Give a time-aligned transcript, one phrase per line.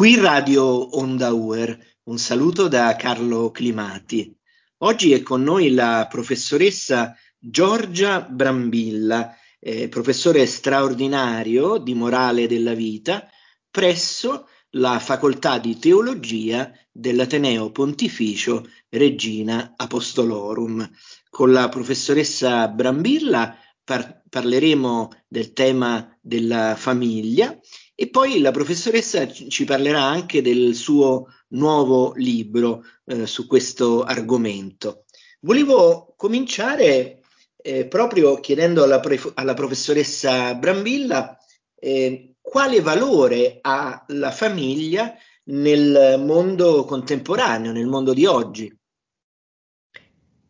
[0.00, 4.34] Qui Radio Onda Uer, un saluto da Carlo Climati.
[4.78, 13.28] Oggi è con noi la professoressa Giorgia Brambilla, eh, professore straordinario di morale della vita
[13.70, 20.90] presso la facoltà di teologia dell'Ateneo Pontificio Regina Apostolorum.
[21.28, 27.54] Con la professoressa Brambilla par- parleremo del tema della famiglia
[28.00, 35.04] e poi la professoressa ci parlerà anche del suo nuovo libro eh, su questo argomento.
[35.40, 37.20] Volevo cominciare
[37.60, 41.36] eh, proprio chiedendo alla, pre- alla professoressa Brambilla
[41.78, 45.14] eh, quale valore ha la famiglia
[45.50, 48.74] nel mondo contemporaneo, nel mondo di oggi.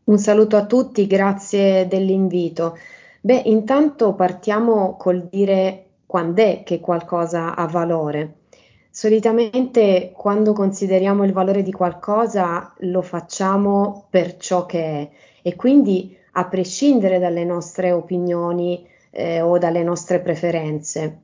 [0.05, 2.79] Un saluto a tutti, grazie dell'invito.
[3.21, 8.39] Beh, intanto partiamo col dire quando è che qualcosa ha valore.
[8.91, 15.11] Solitamente quando consideriamo il valore di qualcosa lo facciamo per ciò che è
[15.42, 21.20] e quindi a prescindere dalle nostre opinioni eh, o dalle nostre preferenze.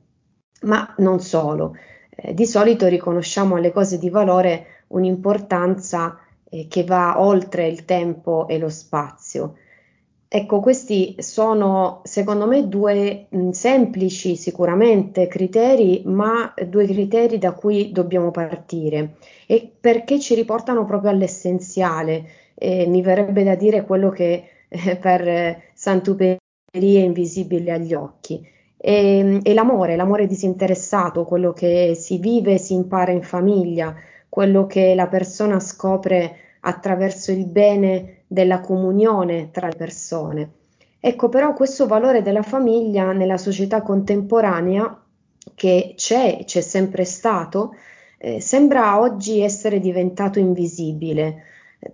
[0.61, 1.75] Ma non solo,
[2.09, 8.47] eh, di solito riconosciamo alle cose di valore un'importanza eh, che va oltre il tempo
[8.47, 9.55] e lo spazio.
[10.29, 17.91] Ecco, questi sono secondo me due mh, semplici sicuramente criteri, ma due criteri da cui
[17.93, 22.25] dobbiamo partire e perché ci riportano proprio all'essenziale.
[22.55, 26.37] Eh, mi verrebbe da dire quello che eh, per Sant'Uperi
[26.71, 28.45] è invisibile agli occhi.
[28.75, 33.95] E, e l'amore, l'amore disinteressato, quello che si vive e si impara in famiglia,
[34.27, 40.51] quello che la persona scopre attraverso il bene della comunione tra le persone.
[40.99, 45.03] Ecco però questo valore della famiglia nella società contemporanea
[45.55, 47.75] che c'è, c'è sempre stato,
[48.17, 51.43] eh, sembra oggi essere diventato invisibile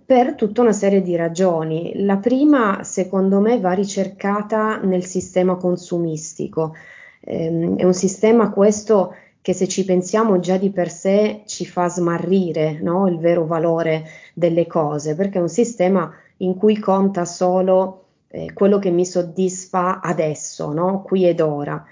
[0.04, 1.92] per tutta una serie di ragioni.
[2.04, 6.74] La prima, secondo me, va ricercata nel sistema consumistico.
[7.20, 9.14] Eh, è un sistema questo
[9.44, 13.06] che se ci pensiamo già di per sé ci fa smarrire no?
[13.08, 18.78] il vero valore delle cose, perché è un sistema in cui conta solo eh, quello
[18.78, 21.02] che mi soddisfa adesso, no?
[21.02, 21.84] qui ed ora.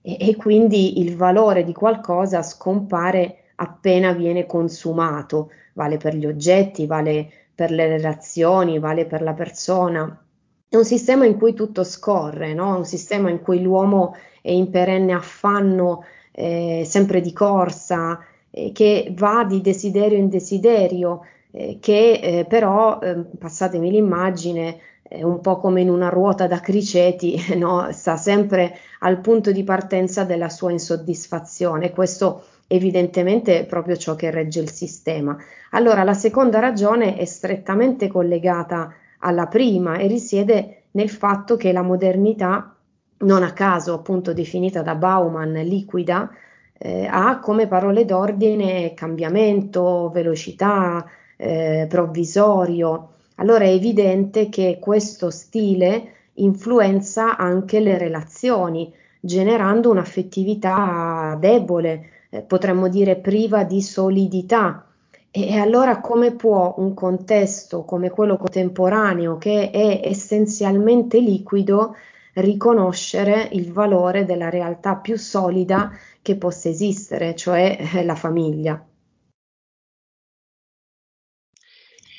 [0.00, 6.86] E, e quindi il valore di qualcosa scompare appena viene consumato, vale per gli oggetti,
[6.86, 10.24] vale per le relazioni, vale per la persona.
[10.68, 12.76] È un sistema in cui tutto scorre, no?
[12.76, 18.18] un sistema in cui l'uomo è in perenne affanno, eh, sempre di corsa,
[18.50, 21.20] eh, che va di desiderio in desiderio,
[21.52, 24.78] eh, che eh, però, eh, passatemi l'immagine,
[25.10, 27.88] un po' come in una ruota da criceti, no?
[27.90, 31.90] sta sempre al punto di partenza della sua insoddisfazione.
[31.90, 35.36] Questo evidentemente è proprio ciò che regge il sistema.
[35.70, 41.82] Allora, la seconda ragione è strettamente collegata alla prima e risiede nel fatto che la
[41.82, 42.76] modernità,
[43.20, 46.30] non a caso appunto definita da Bauman liquida,
[46.78, 51.04] eh, ha come parole d'ordine cambiamento, velocità,
[51.36, 53.14] eh, provvisorio.
[53.36, 62.88] Allora è evidente che questo stile influenza anche le relazioni, generando un'affettività debole, eh, potremmo
[62.88, 64.86] dire priva di solidità.
[65.30, 71.94] E, e allora come può un contesto come quello contemporaneo, che è essenzialmente liquido,
[72.34, 75.90] riconoscere il valore della realtà più solida
[76.22, 78.84] che possa esistere, cioè eh, la famiglia?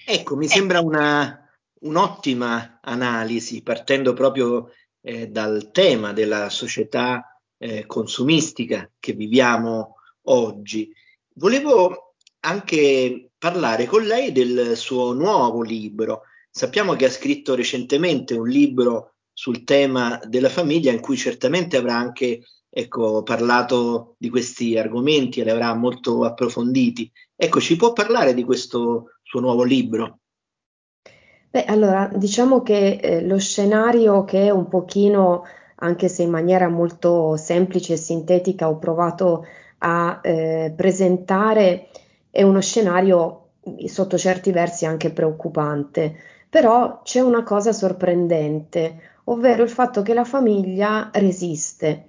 [0.06, 1.48] Ecco, mi sembra una,
[1.82, 10.92] un'ottima analisi, partendo proprio eh, dal tema della società eh, consumistica che viviamo oggi.
[11.36, 16.24] Volevo anche parlare con lei del suo nuovo libro.
[16.50, 21.96] Sappiamo che ha scritto recentemente un libro sul tema della famiglia in cui certamente avrà
[21.96, 27.12] anche ecco, parlato di questi argomenti e li avrà molto approfonditi.
[27.36, 30.20] Ecco, ci può parlare di questo suo nuovo libro?
[31.50, 35.44] Beh, allora, diciamo che eh, lo scenario che è un pochino,
[35.76, 39.46] anche se in maniera molto semplice e sintetica, ho provato
[39.80, 41.90] a eh, presentare,
[42.30, 43.50] è uno scenario
[43.86, 46.16] sotto certi versi anche preoccupante.
[46.50, 52.08] Però c'è una cosa sorprendente, ovvero il fatto che la famiglia resiste.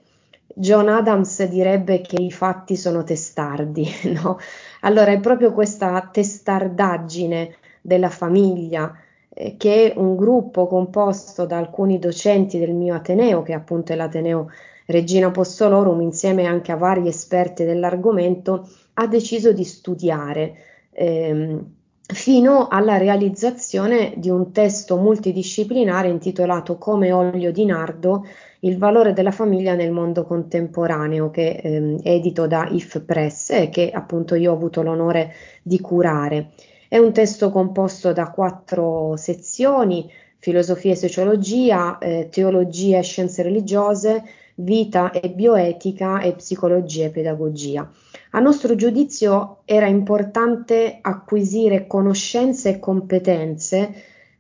[0.55, 3.89] John Adams direbbe che i fatti sono testardi,
[4.23, 4.39] no?
[4.81, 8.95] Allora è proprio questa testardaggine della famiglia
[9.29, 14.51] eh, che un gruppo composto da alcuni docenti del mio Ateneo, che appunto è l'Ateneo
[14.87, 20.55] Regina Apostolorum, insieme anche a vari esperti dell'argomento, ha deciso di studiare.
[20.91, 28.27] Ehm, fino alla realizzazione di un testo multidisciplinare intitolato Come olio di nardo,
[28.61, 33.69] il valore della famiglia nel mondo contemporaneo, che ehm, è edito da IF Press e
[33.71, 35.33] che appunto io ho avuto l'onore
[35.63, 36.51] di curare.
[36.89, 44.23] È un testo composto da quattro sezioni, filosofia e sociologia, eh, teologia e scienze religiose,
[44.57, 47.89] vita e bioetica e psicologia e pedagogia.
[48.31, 53.93] A nostro giudizio era importante acquisire conoscenze e competenze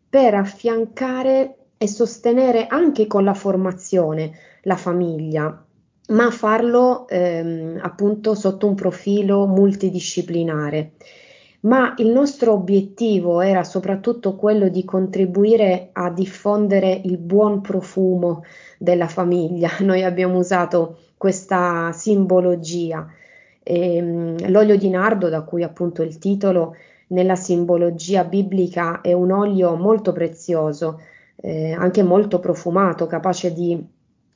[0.08, 4.32] per affiancare e sostenere anche con la formazione
[4.62, 5.64] la famiglia,
[6.08, 10.92] ma farlo ehm, appunto sotto un profilo multidisciplinare.
[11.62, 18.42] Ma il nostro obiettivo era soprattutto quello di contribuire a diffondere il buon profumo
[18.78, 19.70] della famiglia.
[19.80, 23.06] Noi abbiamo usato questa simbologia.
[23.62, 26.74] E, ehm, l'olio di nardo, da cui appunto il titolo,
[27.08, 31.00] nella simbologia biblica è un olio molto prezioso,
[31.36, 33.80] eh, anche molto profumato, capace di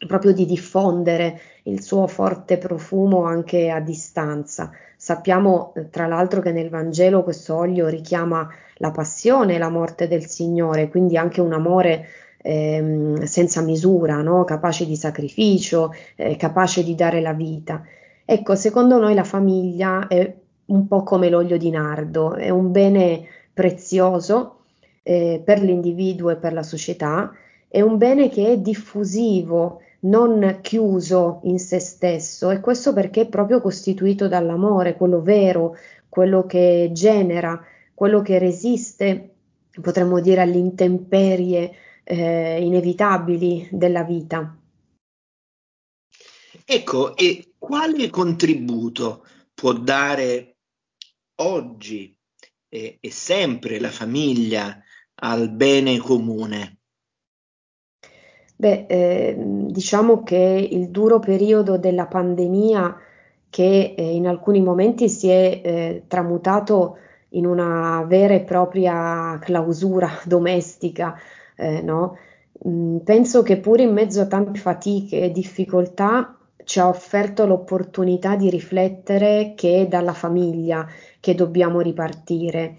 [0.06, 4.70] proprio di diffondere il suo forte profumo anche a distanza.
[4.96, 10.06] Sappiamo eh, tra l'altro che nel Vangelo questo olio richiama la passione e la morte
[10.08, 12.06] del Signore, quindi anche un amore
[12.42, 14.44] ehm, senza misura, no?
[14.44, 17.82] capace di sacrificio, eh, capace di dare la vita.
[18.24, 20.34] Ecco, secondo noi la famiglia è
[20.66, 24.60] un po' come l'olio di nardo, è un bene prezioso
[25.02, 27.32] eh, per l'individuo e per la società,
[27.68, 33.28] è un bene che è diffusivo, non chiuso in se stesso e questo perché è
[33.28, 35.76] proprio costituito dall'amore, quello vero,
[36.08, 37.62] quello che genera,
[37.94, 39.34] quello che resiste,
[39.80, 44.56] potremmo dire, alle intemperie eh, inevitabili della vita.
[46.64, 50.56] Ecco, e quale contributo può dare
[51.36, 52.16] oggi
[52.68, 54.82] e, e sempre la famiglia
[55.16, 56.78] al bene comune?
[58.58, 62.96] Beh, eh, diciamo che il duro periodo della pandemia
[63.50, 66.98] che eh, in alcuni momenti si è eh, tramutato
[67.30, 71.14] in una vera e propria clausura domestica,
[71.56, 72.16] eh, no?
[72.66, 78.36] Mm, penso che pure in mezzo a tante fatiche e difficoltà ci ha offerto l'opportunità
[78.36, 80.86] di riflettere che è dalla famiglia
[81.20, 82.78] che dobbiamo ripartire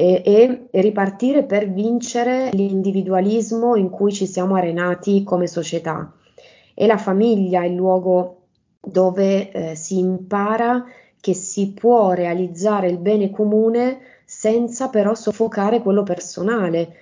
[0.00, 6.10] e, e ripartire per vincere l'individualismo in cui ci siamo arenati come società.
[6.72, 8.36] E la famiglia è il luogo
[8.80, 10.86] dove eh, si impara
[11.20, 16.94] che si può realizzare il bene comune senza però soffocare quello personale.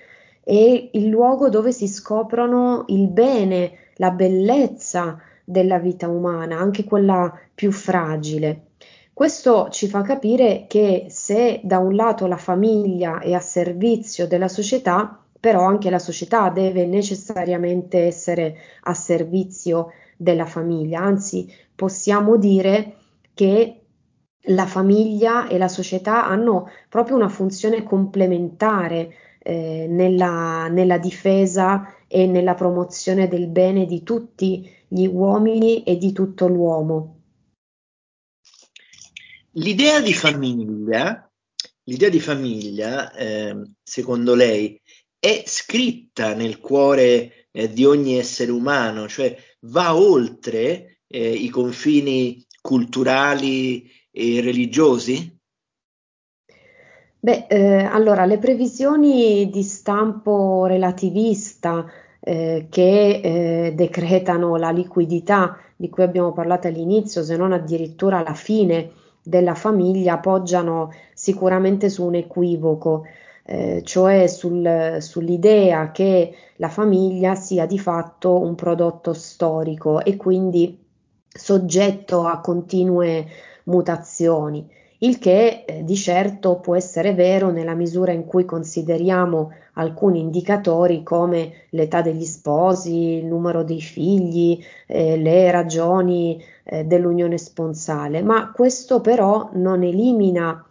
[0.43, 7.33] È il luogo dove si scoprono il bene, la bellezza della vita umana, anche quella
[7.55, 8.63] più fragile.
[9.19, 14.47] Questo ci fa capire che se da un lato la famiglia è a servizio della
[14.47, 22.95] società, però anche la società deve necessariamente essere a servizio della famiglia, anzi possiamo dire
[23.33, 23.81] che
[24.43, 32.25] la famiglia e la società hanno proprio una funzione complementare eh, nella, nella difesa e
[32.25, 37.18] nella promozione del bene di tutti gli uomini e di tutto l'uomo.
[39.59, 41.29] L'idea di famiglia,
[41.83, 44.81] l'idea di famiglia eh, secondo lei,
[45.19, 52.41] è scritta nel cuore eh, di ogni essere umano, cioè va oltre eh, i confini
[52.61, 55.37] culturali e religiosi?
[57.19, 61.85] Beh, eh, allora, le previsioni di stampo relativista
[62.21, 68.33] eh, che eh, decretano la liquidità di cui abbiamo parlato all'inizio, se non addirittura la
[68.33, 68.93] fine
[69.29, 73.05] della famiglia poggiano sicuramente su un equivoco,
[73.45, 80.83] eh, cioè sul, sull'idea che la famiglia sia di fatto un prodotto storico e quindi
[81.27, 83.27] soggetto a continue
[83.65, 90.19] mutazioni il che eh, di certo può essere vero nella misura in cui consideriamo alcuni
[90.19, 98.21] indicatori come l'età degli sposi, il numero dei figli, eh, le ragioni eh, dell'unione sponsale,
[98.21, 100.63] ma questo però non elimina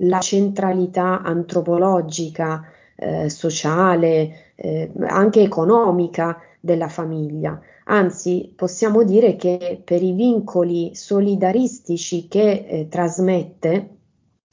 [0.00, 2.64] la centralità antropologica,
[2.96, 7.60] eh, sociale, eh, anche economica della famiglia.
[7.88, 13.98] Anzi, possiamo dire che per i vincoli solidaristici che eh, trasmette,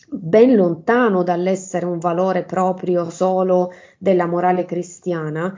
[0.08, 5.52] ben lontano dall'essere un valore proprio solo della morale cristiana,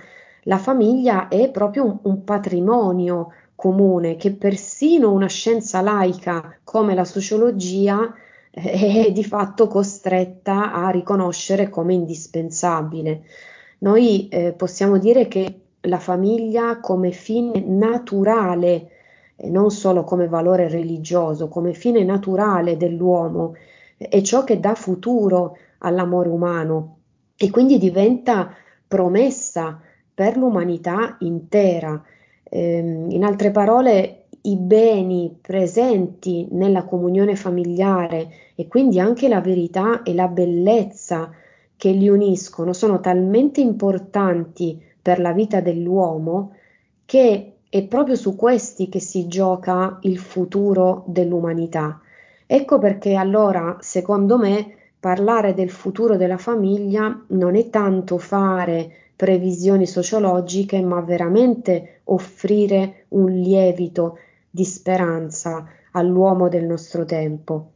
[0.44, 7.05] la famiglia è proprio un, un patrimonio comune che persino una scienza laica come la
[7.05, 8.13] sociologia
[8.51, 13.24] è di fatto costretta a riconoscere come indispensabile.
[13.79, 18.89] Noi eh, possiamo dire che la famiglia come fine naturale,
[19.36, 23.54] e non solo come valore religioso, come fine naturale dell'uomo,
[23.98, 26.98] è ciò che dà futuro all'amore umano
[27.38, 28.54] e quindi diventa
[28.88, 29.82] promessa
[30.13, 32.01] per l'umanità intera.
[32.44, 32.77] Eh,
[33.10, 40.13] in altre parole, i beni presenti nella comunione familiare e quindi anche la verità e
[40.13, 41.32] la bellezza
[41.75, 46.55] che li uniscono sono talmente importanti per la vita dell'uomo
[47.05, 52.01] che è proprio su questi che si gioca il futuro dell'umanità.
[52.47, 59.85] Ecco perché allora, secondo me, parlare del futuro della famiglia non è tanto fare previsioni
[59.85, 64.17] sociologiche, ma veramente offrire un lievito
[64.50, 67.74] di speranza all'uomo del nostro tempo.